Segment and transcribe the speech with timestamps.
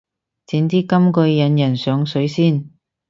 [0.47, 2.71] 整啲金句引人上水先